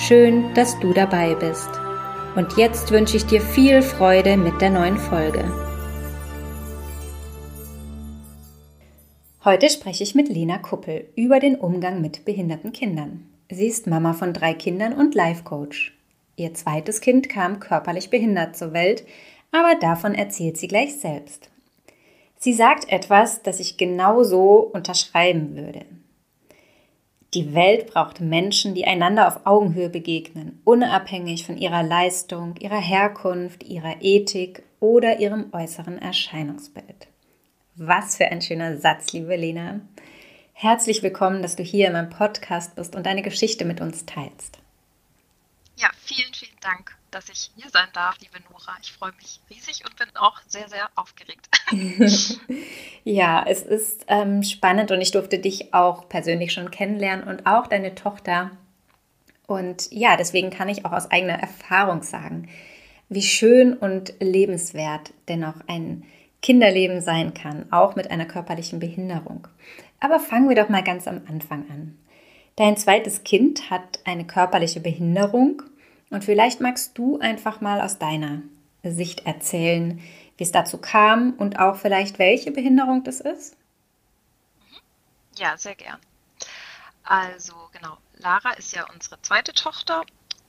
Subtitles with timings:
[0.00, 1.68] Schön, dass du dabei bist.
[2.34, 5.44] Und jetzt wünsche ich dir viel Freude mit der neuen Folge.
[9.44, 13.26] Heute spreche ich mit Lena Kuppel über den Umgang mit behinderten Kindern.
[13.50, 15.94] Sie ist Mama von drei Kindern und Life Coach.
[16.34, 19.04] Ihr zweites Kind kam körperlich behindert zur Welt,
[19.52, 21.50] aber davon erzählt sie gleich selbst.
[22.38, 25.84] Sie sagt etwas, das ich genauso unterschreiben würde.
[27.32, 33.62] Die Welt braucht Menschen, die einander auf Augenhöhe begegnen, unabhängig von ihrer Leistung, ihrer Herkunft,
[33.62, 37.06] ihrer Ethik oder ihrem äußeren Erscheinungsbild.
[37.76, 39.80] Was für ein schöner Satz, liebe Lena.
[40.54, 44.58] Herzlich willkommen, dass du hier in meinem Podcast bist und deine Geschichte mit uns teilst.
[45.76, 48.76] Ja, vielen, vielen Dank dass ich hier sein darf, liebe Nora.
[48.82, 51.48] Ich freue mich riesig und bin auch sehr, sehr aufgeregt.
[53.04, 57.66] ja, es ist ähm, spannend und ich durfte dich auch persönlich schon kennenlernen und auch
[57.66, 58.52] deine Tochter.
[59.46, 62.48] Und ja, deswegen kann ich auch aus eigener Erfahrung sagen,
[63.08, 66.04] wie schön und lebenswert dennoch ein
[66.42, 69.48] Kinderleben sein kann, auch mit einer körperlichen Behinderung.
[69.98, 71.98] Aber fangen wir doch mal ganz am Anfang an.
[72.56, 75.62] Dein zweites Kind hat eine körperliche Behinderung
[76.10, 78.42] und vielleicht magst du einfach mal aus deiner
[78.82, 80.00] Sicht erzählen,
[80.36, 83.56] wie es dazu kam und auch vielleicht welche Behinderung das ist?
[85.36, 85.98] Ja, sehr gern.
[87.04, 90.02] Also genau, Lara ist ja unsere zweite Tochter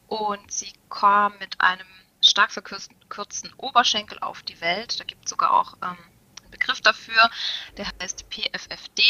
[0.08, 1.88] und sie kam mit einem
[2.22, 5.00] stark verkürzten Oberschenkel auf die Welt.
[5.00, 5.98] Da gibt es sogar auch ähm,
[6.42, 7.30] einen Begriff dafür,
[7.78, 9.04] der heißt PFFD.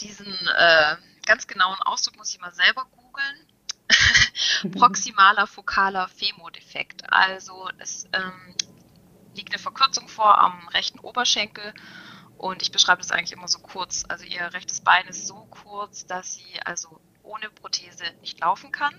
[0.00, 0.26] Diesen
[0.58, 0.96] äh,
[1.26, 3.46] ganz genauen Ausdruck muss ich mal selber googeln.
[4.72, 7.12] Proximaler fokaler Femodefekt.
[7.12, 8.54] Also es ähm,
[9.34, 11.74] liegt eine Verkürzung vor am rechten Oberschenkel
[12.36, 14.04] und ich beschreibe das eigentlich immer so kurz.
[14.08, 18.94] Also ihr rechtes Bein ist so kurz, dass sie also ohne Prothese nicht laufen kann.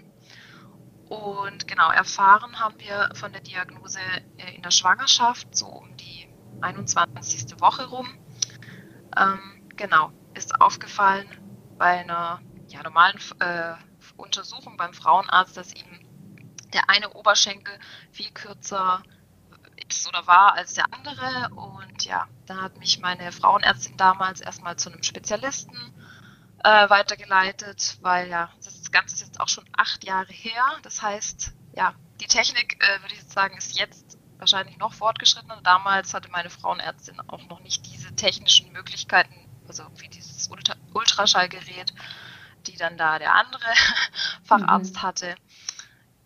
[1.09, 3.99] Und genau, erfahren haben wir von der Diagnose
[4.37, 6.29] äh, in der Schwangerschaft, so um die
[6.61, 7.59] 21.
[7.59, 8.07] Woche rum.
[9.17, 11.27] Ähm, genau, ist aufgefallen
[11.77, 13.73] bei einer ja, normalen äh,
[14.17, 15.99] Untersuchung beim Frauenarzt, dass ihm
[16.73, 17.77] der eine Oberschenkel
[18.11, 19.03] viel kürzer
[19.87, 21.49] ist oder war als der andere.
[21.55, 25.75] Und ja, dann hat mich meine Frauenärztin damals erstmal zu einem Spezialisten
[26.63, 30.63] äh, weitergeleitet, weil ja, das Ganze ist jetzt auch schon acht Jahre her.
[30.83, 35.61] Das heißt, ja, die Technik, äh, würde ich jetzt sagen, ist jetzt wahrscheinlich noch fortgeschrittener.
[35.63, 39.33] Damals hatte meine Frauenärztin auch noch nicht diese technischen Möglichkeiten,
[39.67, 40.49] also wie dieses
[40.93, 41.93] Ultraschallgerät
[42.67, 43.65] die dann da der andere
[44.43, 45.01] Facharzt mhm.
[45.01, 45.35] hatte.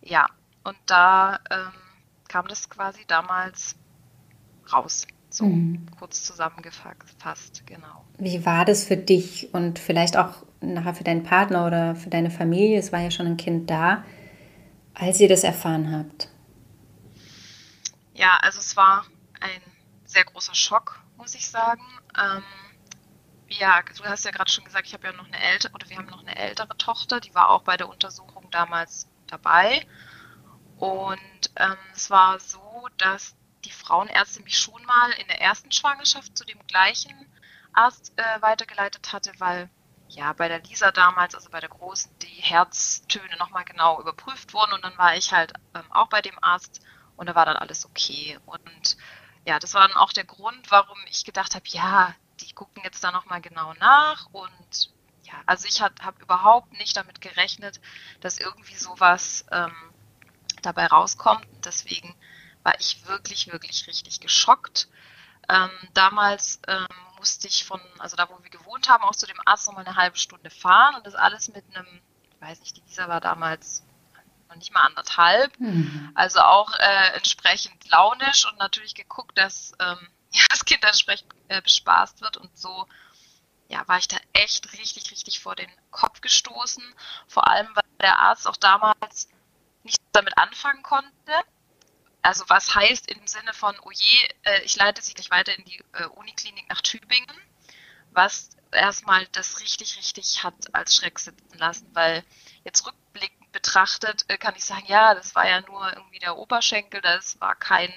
[0.01, 0.27] Ja,
[0.63, 1.71] und da ähm,
[2.27, 3.75] kam das quasi damals
[4.71, 5.07] raus.
[5.29, 5.85] So mhm.
[5.99, 8.05] kurz zusammengefasst, genau.
[8.17, 12.31] Wie war das für dich und vielleicht auch nachher für deinen Partner oder für deine
[12.31, 12.79] Familie?
[12.79, 14.05] Es war ja schon ein Kind da,
[14.93, 16.29] als ihr das erfahren habt.
[18.13, 19.05] Ja, also es war
[19.41, 19.61] ein
[20.05, 21.83] sehr großer Schock, muss ich sagen.
[22.17, 22.43] Ähm,
[23.47, 25.97] ja, du hast ja gerade schon gesagt, ich habe ja noch eine ältere oder wir
[25.97, 29.85] haben noch eine ältere Tochter, die war auch bei der Untersuchung damals dabei.
[30.77, 36.37] Und ähm, es war so, dass die Frauenärztin mich schon mal in der ersten Schwangerschaft
[36.37, 37.13] zu dem gleichen
[37.73, 39.69] Arzt äh, weitergeleitet hatte, weil
[40.07, 44.73] ja bei der Lisa damals, also bei der großen, die Herztöne nochmal genau überprüft wurden
[44.73, 46.81] und dann war ich halt ähm, auch bei dem Arzt
[47.15, 48.37] und da war dann alles okay.
[48.45, 48.97] Und
[49.45, 53.03] ja, das war dann auch der Grund, warum ich gedacht habe, ja, die gucken jetzt
[53.03, 54.91] da nochmal genau nach und
[55.23, 57.79] ja, also ich habe überhaupt nicht damit gerechnet,
[58.21, 59.73] dass irgendwie sowas ähm,
[60.61, 61.45] dabei rauskommt.
[61.63, 62.15] Deswegen
[62.63, 64.87] war ich wirklich, wirklich richtig geschockt.
[65.49, 66.87] Ähm, damals ähm,
[67.17, 69.95] musste ich von, also da wo wir gewohnt haben, auch zu dem Arzt nochmal eine
[69.95, 73.83] halbe Stunde fahren und das alles mit einem, ich weiß nicht, die Lisa war damals
[74.49, 76.11] noch nicht mal anderthalb, mhm.
[76.15, 80.07] also auch äh, entsprechend launisch und natürlich geguckt, dass ähm,
[80.65, 82.37] das Kind entsprechend äh, bespaßt wird.
[82.37, 82.87] Und so
[83.67, 86.83] ja, war ich da echt richtig, richtig vor den Kopf gestoßen.
[87.27, 89.29] Vor allem, weil der Arzt auch damals
[89.83, 91.11] nicht damit anfangen konnte.
[92.21, 95.65] Also was heißt im Sinne von, oh je, äh, ich leite sie gleich weiter in
[95.65, 97.37] die äh, Uniklinik nach Tübingen,
[98.11, 102.23] was erstmal das richtig, richtig hat als Schreck sitzen lassen, weil
[102.63, 106.99] jetzt rückblickend betrachtet, äh, kann ich sagen, ja, das war ja nur irgendwie der Oberschenkel,
[107.01, 107.93] das war kein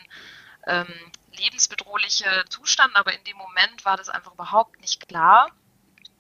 [0.69, 0.95] ähm,
[1.33, 5.51] lebensbedrohlicher Zustand, aber in dem Moment war das einfach überhaupt nicht klar.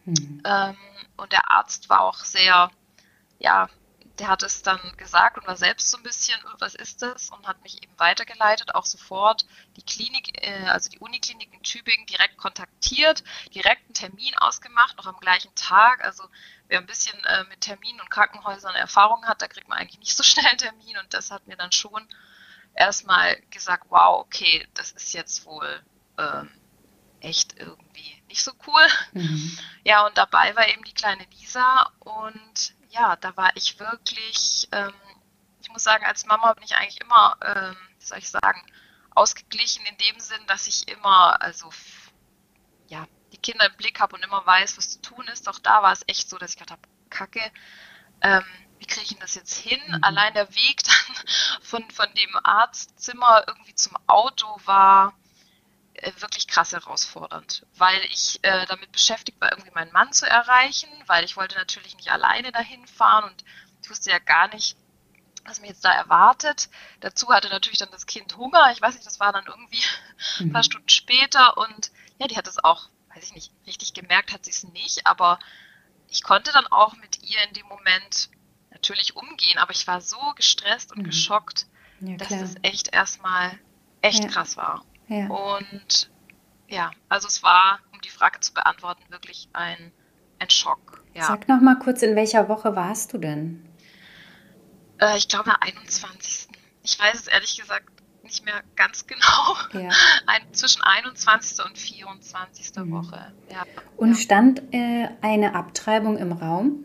[0.05, 0.43] Mhm.
[0.45, 0.77] Ähm,
[1.17, 2.71] und der Arzt war auch sehr,
[3.39, 3.69] ja,
[4.19, 7.31] der hat es dann gesagt und war selbst so ein bisschen, oh, was ist das?
[7.31, 9.47] Und hat mich eben weitergeleitet, auch sofort
[9.77, 13.23] die Klinik, äh, also die Uniklinik in Tübingen direkt kontaktiert,
[13.55, 16.05] direkt einen Termin ausgemacht, noch am gleichen Tag.
[16.05, 16.25] Also
[16.69, 20.17] wer ein bisschen äh, mit Terminen und Krankenhäusern Erfahrung hat, da kriegt man eigentlich nicht
[20.17, 22.09] so schnell einen Termin und das hat mir dann schon
[22.79, 25.83] erstmal gesagt, wow, okay, das ist jetzt wohl
[26.17, 26.51] ähm,
[27.21, 28.87] echt irgendwie nicht so cool.
[29.13, 29.59] Mhm.
[29.85, 34.93] Ja, und dabei war eben die kleine Lisa und ja, da war ich wirklich, ähm,
[35.61, 38.63] ich muss sagen, als Mama bin ich eigentlich immer, ähm, wie soll ich sagen,
[39.11, 41.71] ausgeglichen in dem Sinn, dass ich immer, also
[42.87, 45.47] ja, die Kinder im Blick habe und immer weiß, was zu tun ist.
[45.47, 47.53] Doch da war es echt so, dass ich gedacht habe, Kacke,
[48.23, 48.45] ähm,
[48.79, 49.81] wie kriege ich denn das jetzt hin?
[49.89, 50.05] Mhm.
[50.05, 51.17] Allein der Weg dann
[51.63, 55.15] von, von dem Arztzimmer irgendwie zum Auto war
[55.95, 60.89] äh, wirklich krass herausfordernd, weil ich äh, damit beschäftigt war, irgendwie meinen Mann zu erreichen,
[61.07, 63.45] weil ich wollte natürlich nicht alleine dahin fahren und
[63.83, 64.77] ich wusste ja gar nicht,
[65.45, 66.69] was mich jetzt da erwartet.
[67.01, 68.71] Dazu hatte natürlich dann das Kind Hunger.
[68.73, 69.83] Ich weiß nicht, das war dann irgendwie
[70.39, 70.47] mhm.
[70.47, 74.33] ein paar Stunden später und ja, die hat es auch, weiß ich nicht, richtig gemerkt
[74.33, 75.39] hat sie es nicht, aber
[76.09, 78.31] ich konnte dann auch mit ihr in dem Moment
[78.71, 81.05] natürlich umgehen, aber ich war so gestresst und mhm.
[81.05, 81.67] geschockt,
[82.01, 83.59] ja, dass es echt erstmal
[84.03, 84.31] echt ja.
[84.31, 84.85] krass war.
[85.09, 85.29] Ja.
[85.29, 86.11] Und
[86.69, 89.93] ja, also es war, um die Frage zu beantworten, wirklich ein,
[90.39, 91.03] ein Schock.
[91.15, 91.25] Ja.
[91.25, 93.67] Sag noch mal kurz, in welcher Woche warst du denn?
[94.99, 96.49] Äh, ich glaube, am 21.
[96.83, 97.89] Ich weiß es ehrlich gesagt
[98.23, 99.57] nicht mehr ganz genau.
[99.73, 99.91] Ja.
[100.27, 101.65] Ein, zwischen 21.
[101.65, 102.77] und 24.
[102.77, 102.93] Mhm.
[102.93, 103.33] Woche.
[103.51, 103.65] Ja.
[103.97, 106.85] Und stand äh, eine Abtreibung im Raum?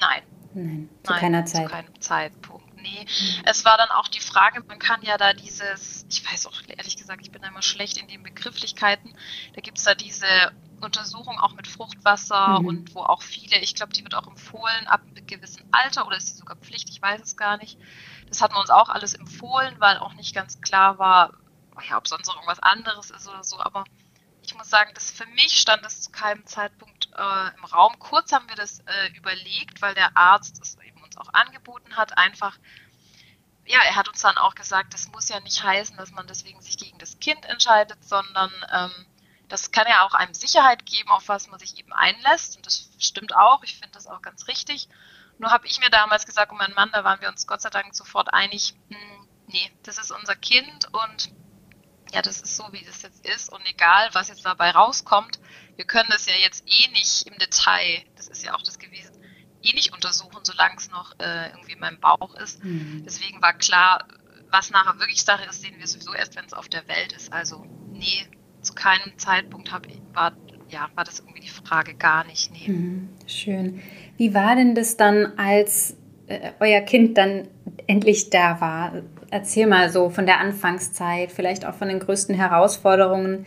[0.00, 0.22] Nein.
[0.54, 1.64] Nein, zu Nein, keiner Zeit.
[1.64, 2.74] Zu keinem Zeitpunkt.
[2.82, 3.42] Nee, mhm.
[3.44, 6.96] es war dann auch die Frage, man kann ja da dieses, ich weiß auch ehrlich
[6.96, 9.14] gesagt, ich bin da immer schlecht in den Begrifflichkeiten,
[9.54, 10.26] da gibt es da diese
[10.80, 12.66] Untersuchung auch mit Fruchtwasser mhm.
[12.66, 16.16] und wo auch viele, ich glaube, die wird auch empfohlen ab einem gewissen Alter oder
[16.16, 17.78] ist sie sogar Pflicht, ich weiß es gar nicht.
[18.28, 21.34] Das hatten wir uns auch alles empfohlen, weil auch nicht ganz klar war,
[21.88, 23.84] ja, ob sonst noch irgendwas anderes ist oder so, aber
[24.42, 27.98] ich muss sagen, dass für mich stand das zu keinem Zeitpunkt äh, im Raum.
[27.98, 32.16] Kurz haben wir das äh, überlegt, weil der Arzt es eben uns auch angeboten hat,
[32.18, 32.58] einfach
[33.64, 36.60] ja, er hat uns dann auch gesagt, das muss ja nicht heißen, dass man deswegen
[36.60, 39.06] sich gegen das Kind entscheidet, sondern ähm,
[39.48, 42.56] das kann ja auch einem Sicherheit geben, auf was man sich eben einlässt.
[42.56, 43.62] Und das stimmt auch.
[43.62, 44.88] Ich finde das auch ganz richtig.
[45.38, 47.70] Nur habe ich mir damals gesagt, und mein Mann, da waren wir uns Gott sei
[47.70, 51.30] Dank sofort einig, mh, hm, nee, das ist unser Kind und
[52.12, 53.52] ja, das ist so, wie das jetzt ist.
[53.52, 55.40] Und egal, was jetzt dabei rauskommt,
[55.76, 59.14] wir können das ja jetzt eh nicht im Detail, das ist ja auch das gewesen,
[59.62, 62.62] eh nicht untersuchen, solange es noch äh, irgendwie in meinem Bauch ist.
[62.62, 63.02] Mhm.
[63.04, 64.06] Deswegen war klar,
[64.50, 67.32] was nachher wirklich Sache ist, sehen wir sowieso erst, wenn es auf der Welt ist.
[67.32, 68.26] Also, nee,
[68.60, 70.32] zu keinem Zeitpunkt hab, war,
[70.68, 72.52] ja, war das irgendwie die Frage gar nicht.
[72.52, 72.68] Nee.
[72.68, 73.82] Mhm, schön.
[74.18, 77.48] Wie war denn das dann, als äh, euer Kind dann
[77.86, 79.02] endlich da war?
[79.32, 83.46] Erzähl mal so von der Anfangszeit, vielleicht auch von den größten Herausforderungen,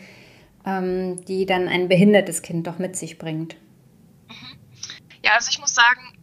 [0.66, 3.56] ähm, die dann ein behindertes Kind doch mit sich bringt.
[5.24, 6.18] Ja, also ich muss sagen,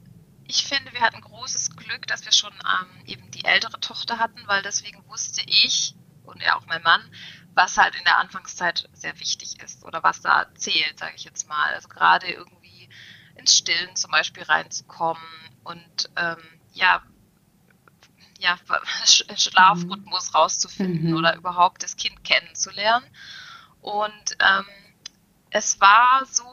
[0.49, 4.41] ich finde, wir hatten großes Glück, dass wir schon ähm, eben die ältere Tochter hatten,
[4.47, 7.03] weil deswegen wusste ich und ja auch mein Mann,
[7.55, 11.49] was halt in der Anfangszeit sehr wichtig ist oder was da zählt, sage ich jetzt
[11.49, 11.73] mal.
[11.73, 12.89] Also gerade irgendwie
[13.37, 15.23] ins Stillen zum Beispiel reinzukommen
[15.63, 16.39] und ähm,
[16.73, 17.05] ja,
[18.43, 18.59] ja,
[19.37, 20.37] Schlafrhythmus mhm.
[20.37, 21.17] rauszufinden mhm.
[21.17, 23.07] oder überhaupt das Kind kennenzulernen.
[23.81, 24.67] Und ähm,
[25.51, 26.45] es war so,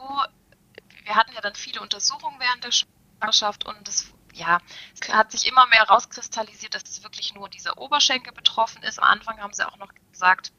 [1.04, 4.60] wir hatten ja dann viele Untersuchungen während der Schwangerschaft und es ja,
[4.94, 8.98] es hat sich immer mehr rauskristallisiert, dass es wirklich nur dieser Oberschenkel betroffen ist.
[8.98, 10.52] Am Anfang haben sie auch noch gesagt,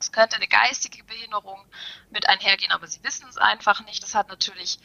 [0.00, 1.64] es könnte eine geistige Behinderung
[2.10, 4.02] mit einhergehen, aber sie wissen es einfach nicht.
[4.02, 4.78] Das hat natürlich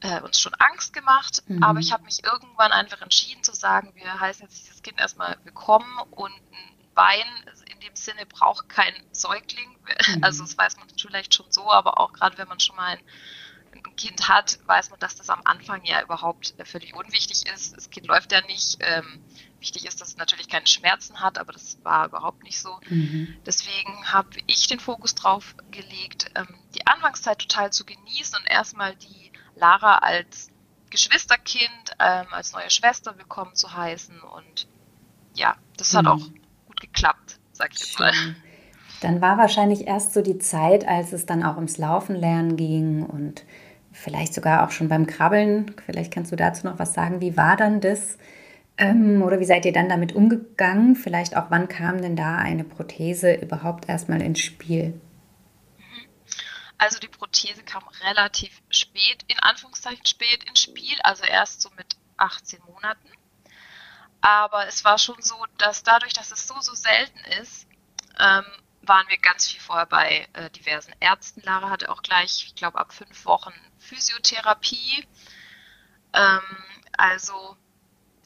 [0.00, 1.62] äh, uns schon Angst gemacht, mhm.
[1.62, 5.36] aber ich habe mich irgendwann einfach entschieden zu sagen, wir heißen jetzt dieses Kind erstmal
[5.44, 7.26] willkommen und ein Bein
[7.70, 9.70] in dem Sinne braucht kein Säugling.
[10.08, 10.24] Mhm.
[10.24, 13.00] Also das weiß man vielleicht schon so, aber auch gerade wenn man schon mal ein
[13.84, 17.76] ein Kind hat, weiß man, dass das am Anfang ja überhaupt völlig unwichtig ist.
[17.76, 18.78] Das Kind läuft ja nicht.
[18.80, 19.22] Ähm,
[19.60, 22.78] wichtig ist, dass es natürlich keine Schmerzen hat, aber das war überhaupt nicht so.
[22.88, 23.36] Mhm.
[23.44, 28.94] Deswegen habe ich den Fokus drauf gelegt, ähm, die Anfangszeit total zu genießen und erstmal
[28.96, 29.25] die
[29.56, 30.50] Lara als
[30.90, 34.20] Geschwisterkind, ähm, als neue Schwester willkommen zu heißen.
[34.20, 34.68] Und
[35.34, 36.10] ja, das hat mhm.
[36.10, 36.20] auch
[36.66, 38.12] gut geklappt, sag ich jetzt mal.
[39.00, 43.02] Dann war wahrscheinlich erst so die Zeit, als es dann auch ums Laufen lernen ging
[43.02, 43.44] und
[43.92, 45.74] vielleicht sogar auch schon beim Krabbeln.
[45.84, 47.20] Vielleicht kannst du dazu noch was sagen.
[47.20, 48.16] Wie war dann das,
[48.78, 50.96] Ähm, oder wie seid ihr dann damit umgegangen?
[50.96, 55.00] Vielleicht auch, wann kam denn da eine Prothese überhaupt erstmal ins Spiel?
[56.78, 61.96] Also die Prothese kam relativ spät, in Anführungszeichen spät ins Spiel, also erst so mit
[62.18, 63.10] 18 Monaten.
[64.20, 67.66] Aber es war schon so, dass dadurch, dass es so, so selten ist,
[68.18, 68.44] ähm,
[68.82, 71.42] waren wir ganz viel vorher bei äh, diversen Ärzten.
[71.42, 75.06] Lara hatte auch gleich, ich glaube, ab fünf Wochen Physiotherapie.
[76.12, 76.40] Ähm,
[76.96, 77.56] also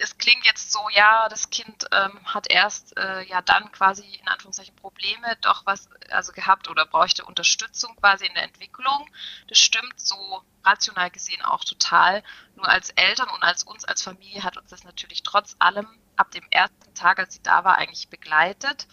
[0.00, 4.28] es klingt jetzt so, ja, das Kind ähm, hat erst äh, ja dann quasi in
[4.28, 9.08] Anführungszeichen Probleme doch was also gehabt oder bräuchte Unterstützung quasi in der Entwicklung.
[9.48, 12.22] Das stimmt so rational gesehen auch total.
[12.56, 16.30] Nur als Eltern und als uns als Familie hat uns das natürlich trotz allem ab
[16.30, 18.88] dem ersten Tag, als sie da war, eigentlich begleitet.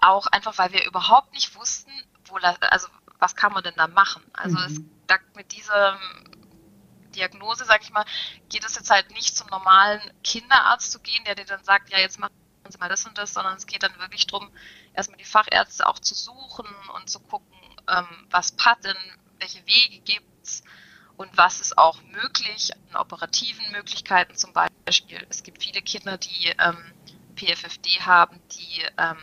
[0.00, 1.92] Auch einfach, weil wir überhaupt nicht wussten,
[2.24, 2.88] wo, also
[3.18, 4.24] was kann man denn da machen?
[4.32, 4.64] Also mhm.
[4.64, 6.33] es, da, mit diesem
[7.14, 8.04] Diagnose, sag ich mal,
[8.48, 11.98] geht es jetzt halt nicht zum normalen Kinderarzt zu gehen, der dir dann sagt, ja,
[11.98, 12.34] jetzt machen
[12.68, 14.50] Sie mal das und das, sondern es geht dann wirklich darum,
[14.94, 17.54] erstmal die Fachärzte auch zu suchen und zu gucken,
[17.88, 18.96] ähm, was passt denn,
[19.38, 20.62] welche Wege gibt es
[21.16, 25.26] und was ist auch möglich an operativen Möglichkeiten zum Beispiel.
[25.28, 26.78] Es gibt viele Kinder, die ähm,
[27.36, 29.18] PFFD haben, die ähm,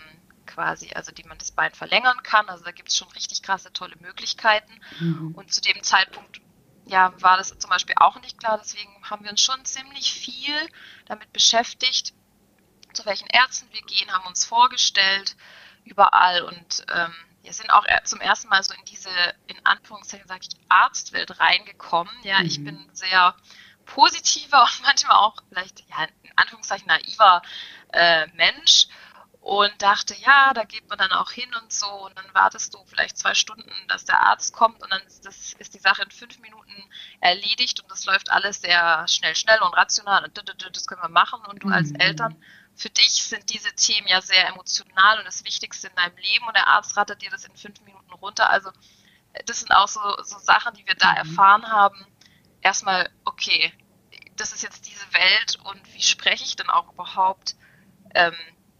[0.45, 2.48] quasi, also die man das Bein verlängern kann.
[2.50, 4.71] Also da gibt es schon richtig krasse, tolle Möglichkeiten.
[5.00, 5.33] Mhm.
[5.36, 6.40] Und zu dem Zeitpunkt
[6.85, 8.57] ja, war das zum Beispiel auch nicht klar.
[8.57, 10.55] Deswegen haben wir uns schon ziemlich viel
[11.05, 12.13] damit beschäftigt,
[12.93, 15.35] zu welchen Ärzten wir gehen, haben uns vorgestellt,
[15.85, 19.09] überall und ähm, wir sind auch zum ersten Mal so in diese,
[19.47, 22.13] in Anführungszeichen sage ich, Arztwelt reingekommen.
[22.23, 22.45] Ja, mhm.
[22.45, 23.35] ich bin sehr
[23.85, 27.41] positiver und manchmal auch vielleicht, ja, in Anführungszeichen naiver
[27.93, 28.88] äh, Mensch
[29.41, 32.86] und dachte, ja, da geht man dann auch hin und so und dann wartest du
[32.86, 36.12] vielleicht zwei Stunden, dass der Arzt kommt und dann ist, das, ist die Sache in
[36.12, 36.71] fünf Minuten
[37.21, 41.43] erledigt und das läuft alles sehr schnell, schnell und rational und das können wir machen
[41.48, 41.95] und du als mhm.
[41.95, 42.36] Eltern,
[42.75, 46.55] für dich sind diese Themen ja sehr emotional und das Wichtigste in deinem Leben und
[46.55, 48.69] der Arzt rattert dir das in fünf Minuten runter, also
[49.48, 51.17] das sind auch so, so Sachen, die wir da mhm.
[51.17, 52.05] erfahren haben.
[52.62, 53.74] Erstmal, okay,
[54.36, 57.55] das ist jetzt diese Welt und wie spreche ich denn auch überhaupt
[58.13, 58.36] ähm,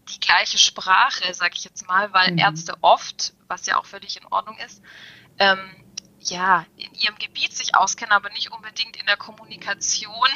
[0.08, 2.38] die gleiche Sprache, sage ich jetzt mal, weil mhm.
[2.38, 4.82] Ärzte oft, was ja auch völlig in Ordnung ist,
[5.38, 5.58] ähm,
[6.20, 10.28] ja, in ihrem Gebiet sich auskennen, aber nicht unbedingt in der Kommunikation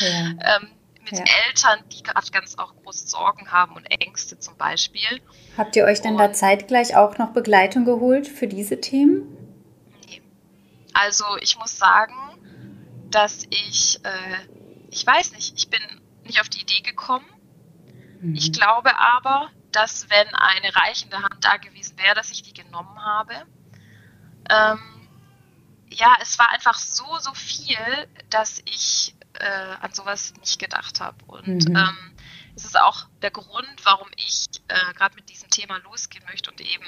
[0.00, 0.08] ja.
[0.56, 0.68] ähm,
[1.02, 1.24] mit ja.
[1.46, 5.20] Eltern, die gerade ganz auch große Sorgen haben und Ängste zum Beispiel.
[5.56, 9.22] Habt ihr euch denn und, da zeitgleich auch noch Begleitung geholt für diese Themen?
[10.06, 10.22] Nee.
[10.92, 12.14] Also ich muss sagen,
[13.10, 15.80] dass ich, äh, ich weiß nicht, ich bin
[16.24, 17.26] nicht auf die Idee gekommen,
[18.22, 18.36] Mhm.
[18.36, 23.04] Ich glaube aber, dass wenn eine reichende Hand da gewesen wäre, dass ich die genommen
[23.04, 23.34] habe.
[24.48, 25.08] Ähm,
[25.90, 27.78] ja, es war einfach so, so viel,
[28.30, 31.16] dass ich äh, an sowas nicht gedacht habe.
[31.26, 31.76] Und mhm.
[31.76, 32.16] ähm,
[32.54, 36.60] es ist auch der Grund, warum ich äh, gerade mit diesem Thema losgehen möchte und
[36.60, 36.84] eben,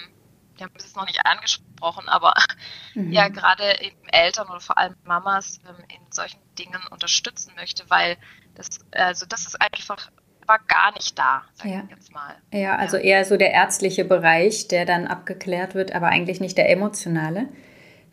[0.56, 2.34] wir haben es noch nicht angesprochen, aber
[2.94, 3.10] mhm.
[3.12, 8.18] ja, gerade eben Eltern oder vor allem Mamas ähm, in solchen Dingen unterstützen möchte, weil
[8.54, 10.10] das, also das ist einfach
[10.46, 11.82] war gar nicht da, sag ja.
[11.84, 12.34] ich jetzt mal.
[12.52, 13.02] Ja, also ja.
[13.02, 17.48] eher so der ärztliche Bereich, der dann abgeklärt wird, aber eigentlich nicht der emotionale.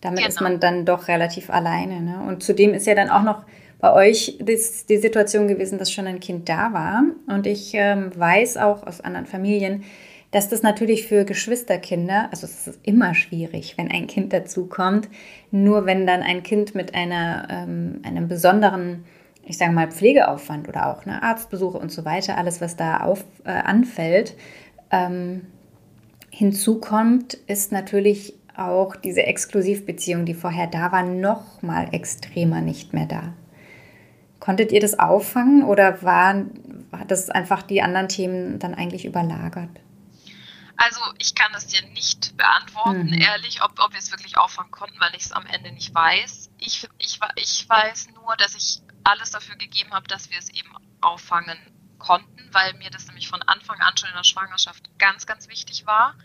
[0.02, 0.30] Damit genau.
[0.30, 2.02] ist man dann doch relativ alleine.
[2.02, 2.24] Ne?
[2.28, 3.44] Und zudem ist ja dann auch noch
[3.80, 7.04] bei euch das, die Situation gewesen, dass schon ein Kind da war.
[7.28, 9.84] Und ich ähm, weiß auch aus anderen Familien,
[10.32, 15.10] dass das natürlich für Geschwisterkinder, also es ist immer schwierig, wenn ein Kind dazukommt,
[15.52, 19.04] nur wenn dann ein Kind mit einer, ähm, einem besonderen
[19.44, 23.24] ich sage mal, Pflegeaufwand oder auch ne, Arztbesuche und so weiter, alles, was da auf,
[23.44, 24.36] äh, anfällt,
[24.92, 25.48] ähm,
[26.30, 33.06] hinzukommt, ist natürlich auch diese Exklusivbeziehung, die vorher da war, noch mal extremer nicht mehr
[33.06, 33.34] da.
[34.40, 36.46] Konntet ihr das auffangen oder war,
[36.92, 39.70] hat das einfach die anderen Themen dann eigentlich überlagert?
[40.78, 43.22] Also ich kann das dir nicht beantworten, mhm.
[43.22, 46.50] ehrlich, ob, ob wir es wirklich auffangen konnten, weil ich es am Ende nicht weiß.
[46.58, 50.74] Ich, ich, ich weiß nur, dass ich alles dafür gegeben habe, dass wir es eben
[51.02, 51.58] auffangen
[51.98, 55.86] konnten, weil mir das nämlich von Anfang an schon in der Schwangerschaft ganz, ganz wichtig
[55.86, 56.16] war,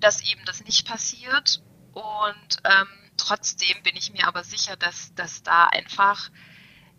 [0.00, 1.62] dass eben das nicht passiert.
[1.92, 6.30] Und ähm, trotzdem bin ich mir aber sicher, dass, dass da einfach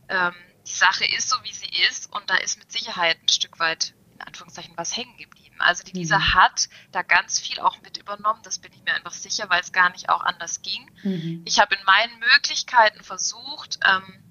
[0.10, 0.34] ähm,
[0.66, 2.12] die Sache ist, so wie sie ist.
[2.14, 5.56] Und da ist mit Sicherheit ein Stück weit, in Anführungszeichen, was hängen geblieben.
[5.60, 6.34] Also die Lisa mhm.
[6.34, 9.72] hat da ganz viel auch mit übernommen, das bin ich mir einfach sicher, weil es
[9.72, 10.90] gar nicht auch anders ging.
[11.04, 11.42] Mhm.
[11.46, 14.24] Ich habe in meinen Möglichkeiten versucht, ähm,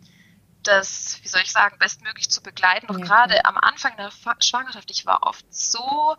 [0.66, 2.87] das, wie soll ich sagen, bestmöglich zu begleiten.
[2.87, 6.16] Doch ja, gerade am Anfang der Schwangerschaft, ich war oft so,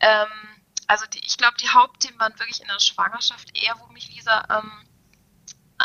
[0.00, 0.28] ähm,
[0.86, 4.44] also die, ich glaube, die Hauptthemen waren wirklich in der Schwangerschaft eher, wo mich Lisa
[4.50, 4.88] ähm,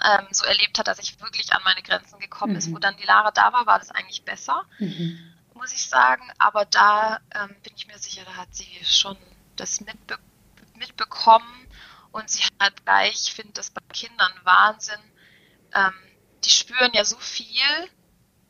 [0.04, 2.58] ähm, so erlebt hat, dass ich wirklich an meine Grenzen gekommen mhm.
[2.58, 2.72] ist.
[2.72, 4.66] Wo dann die Lara da war, war das eigentlich besser.
[4.80, 5.34] Mhm.
[5.54, 6.30] muss ich sagen.
[6.38, 9.18] Aber da ähm, bin ich mir sicher, da hat sie schon
[9.56, 10.18] das mitbe
[10.78, 11.68] mitbekommen
[12.12, 15.00] und sie hat gleich, ich finde das bei Kindern Wahnsinn,
[15.74, 15.94] ähm,
[16.46, 17.90] die spüren ja so viel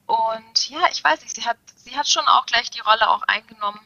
[0.05, 3.23] und ja, ich weiß nicht, sie hat, sie hat schon auch gleich die Rolle auch
[3.23, 3.79] eingenommen,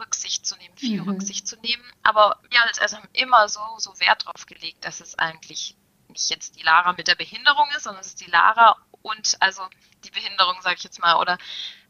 [0.00, 1.08] Rücksicht zu nehmen, viel mhm.
[1.08, 1.82] Rücksicht zu nehmen.
[2.02, 5.76] Aber wir also haben immer so, so Wert drauf gelegt, dass es eigentlich
[6.08, 9.62] nicht jetzt die Lara mit der Behinderung ist, sondern es ist die Lara und also
[10.04, 11.36] die Behinderung, sage ich jetzt mal, oder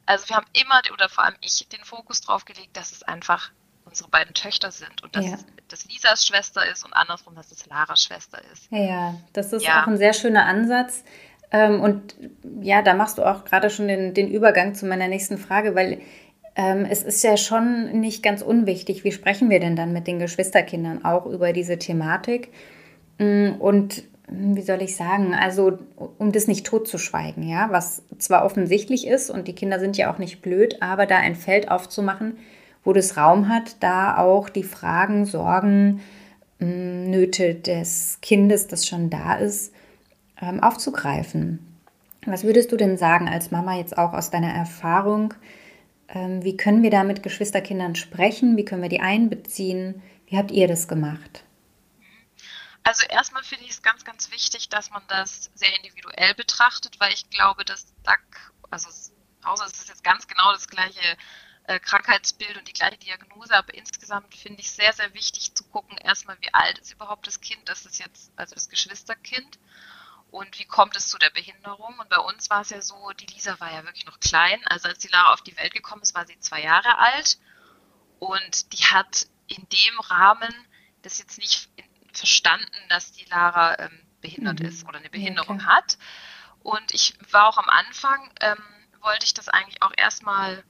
[0.06, 3.50] also wir haben immer, oder vor allem ich, den Fokus drauf gelegt, dass es einfach
[3.84, 5.38] unsere beiden Töchter sind und dass, ja.
[5.68, 8.68] dass Lisas Schwester ist und andersrum, dass es Laras Schwester ist.
[8.70, 9.82] Ja, das ist ja.
[9.82, 11.04] auch ein sehr schöner Ansatz.
[11.50, 12.16] Ähm, und
[12.60, 15.98] ja, da machst du auch gerade schon den, den Übergang zu meiner nächsten Frage, weil
[16.56, 20.18] ähm, es ist ja schon nicht ganz unwichtig, wie sprechen wir denn dann mit den
[20.18, 22.50] Geschwisterkindern auch über diese Thematik?
[23.18, 25.78] Mm, und wie soll ich sagen, also
[26.18, 30.18] um das nicht totzuschweigen, ja, was zwar offensichtlich ist und die Kinder sind ja auch
[30.18, 32.36] nicht blöd, aber da ein Feld aufzumachen,
[32.84, 36.00] wo das Raum hat, da auch die Fragen, Sorgen,
[36.58, 39.72] mm, Nöte des Kindes, das schon da ist,
[40.40, 41.64] ähm, aufzugreifen.
[42.26, 45.34] Was würdest du denn sagen als Mama jetzt auch aus deiner Erfahrung?
[46.08, 48.56] Ähm, wie können wir da mit Geschwisterkindern sprechen?
[48.56, 50.02] Wie können wir die einbeziehen?
[50.26, 51.44] Wie habt ihr das gemacht?
[52.82, 57.12] Also erstmal finde ich es ganz, ganz wichtig, dass man das sehr individuell betrachtet, weil
[57.12, 58.20] ich glaube, dass DAC,
[58.70, 58.88] also
[59.42, 61.16] außer es ist jetzt ganz genau das gleiche
[61.64, 65.98] äh, Krankheitsbild und die gleiche Diagnose, aber insgesamt finde ich sehr, sehr wichtig zu gucken,
[65.98, 69.58] erstmal, wie alt ist überhaupt das Kind, das ist jetzt, also das Geschwisterkind
[70.30, 71.98] und wie kommt es zu der Behinderung.
[71.98, 74.60] Und bei uns war es ja so, die Lisa war ja wirklich noch klein.
[74.66, 77.38] Also als die Lara auf die Welt gekommen ist, war sie zwei Jahre alt.
[78.18, 80.54] Und die hat in dem Rahmen
[81.02, 81.70] das jetzt nicht
[82.12, 84.66] verstanden, dass die Lara ähm, behindert mhm.
[84.66, 85.66] ist oder eine Behinderung okay.
[85.66, 85.98] hat.
[86.60, 88.62] Und ich war auch am Anfang, ähm,
[89.00, 90.64] wollte ich das eigentlich auch erstmal,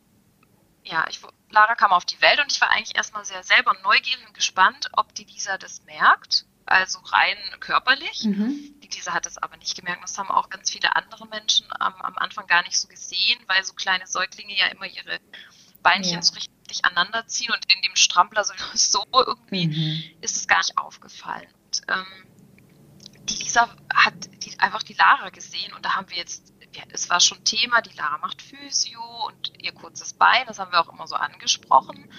[0.85, 4.25] ja, ich, Lara kam auf die Welt und ich war eigentlich erstmal sehr selber neugierig
[4.27, 8.25] und gespannt, ob die Lisa das merkt also rein körperlich.
[8.25, 8.75] Mhm.
[8.81, 10.03] Die Lisa hat es aber nicht gemerkt.
[10.03, 13.63] Das haben auch ganz viele andere Menschen am, am Anfang gar nicht so gesehen, weil
[13.65, 15.21] so kleine Säuglinge ja immer ihre
[15.83, 16.23] Beinchen ja.
[16.23, 20.03] so richtig aneinander ziehen und in dem Strampler so, so irgendwie mhm.
[20.21, 21.49] ist es gar nicht aufgefallen.
[21.65, 22.29] Und, ähm,
[23.29, 27.11] die Lisa hat die, einfach die Lara gesehen und da haben wir jetzt, ja, es
[27.11, 30.93] war schon Thema, die Lara macht Physio und ihr kurzes Bein, das haben wir auch
[30.93, 32.11] immer so angesprochen.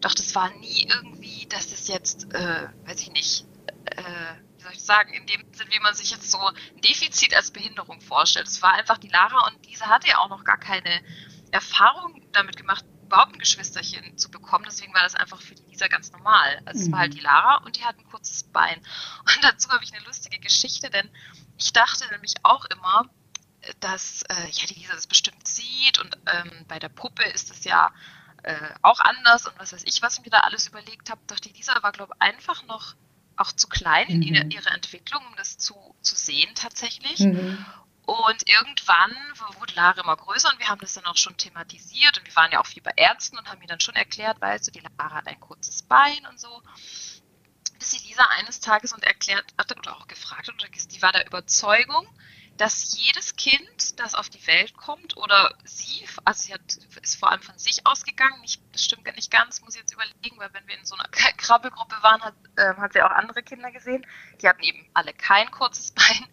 [0.00, 3.44] Doch das war nie irgendwie, dass es jetzt, äh, weiß ich nicht,
[3.86, 7.34] äh, wie soll ich sagen, in dem Sinn, wie man sich jetzt so ein Defizit
[7.34, 8.46] als Behinderung vorstellt.
[8.46, 11.02] Es war einfach die Lara und diese hatte ja auch noch gar keine
[11.50, 14.64] Erfahrung damit gemacht, überhaupt ein Geschwisterchen zu bekommen.
[14.68, 16.60] Deswegen war das einfach für die Lisa ganz normal.
[16.66, 16.86] Also mhm.
[16.86, 17.16] es war halt mhm.
[17.16, 18.78] die Lara und die hat ein kurzes Bein.
[19.20, 21.08] Und dazu habe ich eine lustige Geschichte, denn
[21.56, 23.08] ich dachte nämlich auch immer,
[23.80, 27.64] dass äh, ja die Lisa das bestimmt sieht und ähm, bei der Puppe ist es
[27.64, 27.92] ja
[28.42, 31.20] äh, auch anders und was weiß ich, was ich mir da alles überlegt habe.
[31.26, 32.94] Doch die Lisa war, glaube ich, einfach noch
[33.38, 34.22] auch zu klein mhm.
[34.22, 37.20] in ihrer Entwicklung, um das zu, zu sehen tatsächlich.
[37.20, 37.64] Mhm.
[38.02, 39.14] Und irgendwann
[39.58, 42.50] wurde Lara immer größer und wir haben das dann auch schon thematisiert und wir waren
[42.50, 45.14] ja auch viel bei Ärzten und haben mir dann schon erklärt, weißt du, die Lara
[45.14, 46.62] hat ein kurzes Bein und so.
[47.78, 51.26] Bis sie Lisa eines Tages und erklärt hat oder auch gefragt hat, die war der
[51.26, 52.08] Überzeugung,
[52.58, 56.60] dass jedes Kind, das auf die Welt kommt, oder sie, also sie hat,
[57.02, 60.38] ist vor allem von sich ausgegangen, nicht, das stimmt nicht ganz, muss ich jetzt überlegen,
[60.38, 63.70] weil wenn wir in so einer Krabbelgruppe waren, hat, äh, hat sie auch andere Kinder
[63.70, 64.04] gesehen,
[64.42, 66.26] die hatten eben alle kein kurzes Bein,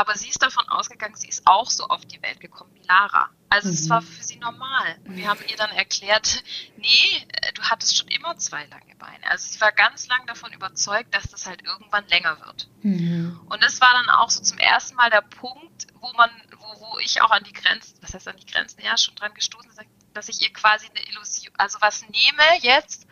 [0.00, 3.28] aber sie ist davon ausgegangen, sie ist auch so auf die Welt gekommen wie Lara.
[3.50, 3.74] Also mhm.
[3.74, 4.96] es war für sie normal.
[5.04, 6.42] Und wir haben ihr dann erklärt,
[6.78, 9.26] nee, äh, du hattest schon immer zwei lange Beine.
[9.28, 12.70] Also sie war ganz lang davon überzeugt, dass das halt irgendwann länger wird.
[12.80, 13.38] Mhm.
[13.50, 16.98] Und das war dann auch so zum ersten Mal der Punkt, wo man, wo, wo
[17.00, 19.70] ich auch an die Grenzen, was heißt an die Grenzen, ja, schon dran gestoßen,
[20.14, 23.06] dass ich ihr quasi eine Illusion, also was nehme jetzt,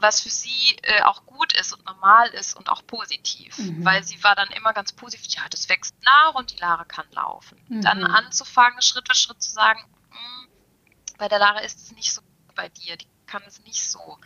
[0.00, 3.58] was für sie äh, auch gut ist und normal ist und auch positiv.
[3.58, 3.84] Mhm.
[3.84, 7.06] Weil sie war dann immer ganz positiv, ja, das wächst nach und die Lara kann
[7.12, 7.60] laufen.
[7.68, 7.82] Mhm.
[7.82, 10.48] Dann anzufangen, Schritt für Schritt zu sagen, hm,
[11.18, 12.22] bei der Lara ist es nicht so
[12.54, 14.18] bei dir, die kann es nicht so.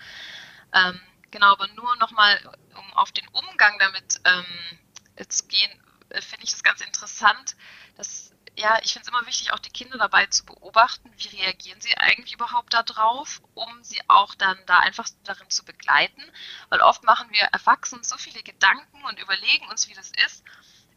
[0.72, 2.38] Ähm, genau, aber nur nochmal,
[2.76, 5.70] um auf den Umgang damit ähm, zu gehen,
[6.08, 7.56] äh, finde ich das ganz interessant,
[7.96, 11.80] dass ja, ich finde es immer wichtig, auch die Kinder dabei zu beobachten, wie reagieren
[11.80, 16.22] sie eigentlich überhaupt darauf, um sie auch dann da einfach darin zu begleiten.
[16.68, 20.44] Weil oft machen wir Erwachsenen so viele Gedanken und überlegen uns, wie das ist.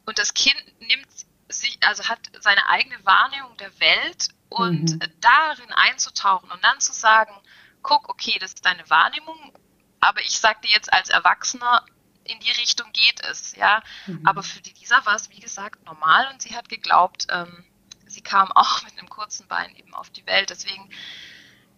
[0.05, 1.07] Und das Kind nimmt
[1.49, 4.99] sich, also hat seine eigene Wahrnehmung der Welt und mhm.
[5.19, 7.33] darin einzutauchen und dann zu sagen,
[7.81, 9.53] guck, okay, das ist deine Wahrnehmung,
[9.99, 11.85] aber ich sage dir jetzt als Erwachsener,
[12.27, 13.81] in die Richtung geht es, ja.
[14.05, 14.25] Mhm.
[14.25, 17.65] Aber für die Lisa war es, wie gesagt, normal und sie hat geglaubt, ähm,
[18.05, 20.49] sie kam auch mit einem kurzen Bein eben auf die Welt.
[20.49, 20.89] Deswegen,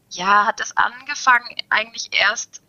[0.10, 2.62] ja, hat es angefangen, eigentlich erst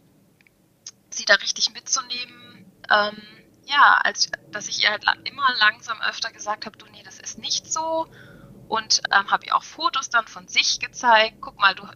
[1.10, 2.72] sie da richtig mitzunehmen.
[2.90, 3.22] Ähm,
[3.64, 7.38] ja, als dass ich ihr halt immer langsam öfter gesagt habe, du, nee, das ist
[7.38, 8.06] nicht so.
[8.68, 11.38] Und ähm, habe ihr auch Fotos dann von sich gezeigt.
[11.40, 11.88] Guck mal, du,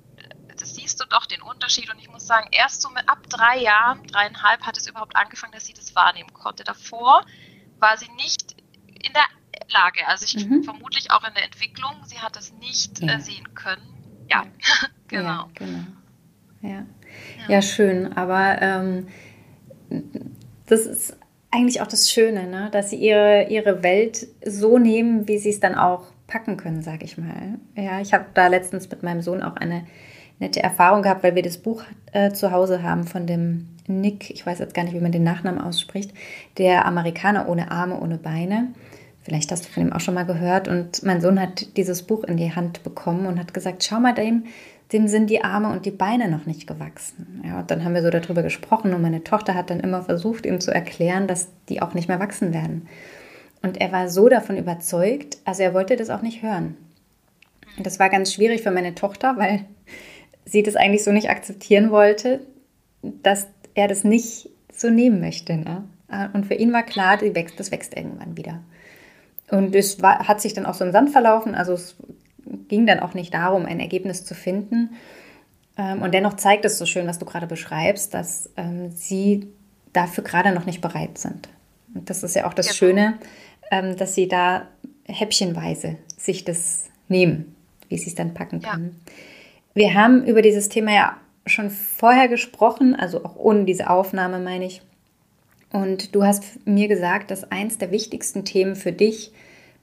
[0.61, 1.91] das siehst du doch den Unterschied.
[1.91, 5.53] Und ich muss sagen, erst so mit ab drei Jahren, dreieinhalb, hat es überhaupt angefangen,
[5.53, 6.65] dass sie das wahrnehmen konnte.
[6.65, 7.25] Davor
[7.79, 8.57] war sie nicht
[9.03, 9.25] in der
[9.73, 10.07] Lage.
[10.07, 10.65] Also ich mhm.
[10.65, 11.93] vermutlich auch in der Entwicklung.
[12.05, 13.15] Sie hat es nicht äh, ja.
[13.15, 13.83] äh, sehen können.
[14.29, 14.47] Ja,
[15.09, 15.29] genau.
[15.29, 15.79] Ja, genau.
[16.63, 16.69] Ja.
[16.71, 16.87] Ja.
[17.49, 17.63] ja.
[17.63, 18.17] schön.
[18.17, 19.09] Aber ähm,
[20.67, 21.17] das ist
[21.51, 22.69] eigentlich auch das Schöne, ne?
[22.73, 27.05] dass sie ihre, ihre Welt so nehmen, wie sie es dann auch packen können, sage
[27.05, 27.59] ich mal.
[27.77, 29.87] Ja, ich habe da letztens mit meinem Sohn auch eine
[30.39, 34.47] nette Erfahrung gehabt, weil wir das Buch äh, zu Hause haben von dem Nick, ich
[34.47, 36.13] weiß jetzt gar nicht, wie man den Nachnamen ausspricht,
[36.59, 38.69] der Amerikaner ohne Arme, ohne Beine.
[39.23, 40.69] Vielleicht hast du von ihm auch schon mal gehört.
[40.69, 44.15] Und mein Sohn hat dieses Buch in die Hand bekommen und hat gesagt, schau mal,
[44.15, 44.45] dem,
[44.93, 47.43] dem sind die Arme und die Beine noch nicht gewachsen.
[47.45, 50.45] Ja, und dann haben wir so darüber gesprochen und meine Tochter hat dann immer versucht,
[50.45, 52.87] ihm zu erklären, dass die auch nicht mehr wachsen werden.
[53.63, 56.77] Und er war so davon überzeugt, also er wollte das auch nicht hören.
[57.79, 59.65] Und das war ganz schwierig für meine Tochter, weil
[60.45, 62.41] sie das eigentlich so nicht akzeptieren wollte,
[63.03, 65.57] dass er das nicht so nehmen möchte.
[65.57, 65.85] Ne?
[66.33, 68.61] Und für ihn war klar, wächst, das wächst irgendwann wieder.
[69.51, 71.55] Und es war, hat sich dann auch so im Sand verlaufen.
[71.55, 71.97] Also es
[72.69, 74.91] ging dann auch nicht darum, ein Ergebnis zu finden.
[75.77, 79.49] Ähm, und dennoch zeigt es so schön, was du gerade beschreibst, dass ähm, sie
[79.93, 81.49] dafür gerade noch nicht bereit sind.
[81.95, 82.77] Und das ist ja auch das genau.
[82.77, 83.19] Schöne,
[83.71, 84.69] ähm, dass sie da
[85.07, 87.55] häppchenweise sich das nehmen,
[87.89, 89.01] wie sie es dann packen können.
[89.75, 94.67] Wir haben über dieses Thema ja schon vorher gesprochen, also auch ohne diese Aufnahme meine
[94.67, 94.83] ich.
[95.73, 99.33] Und du hast mir gesagt, dass eins der wichtigsten Themen für dich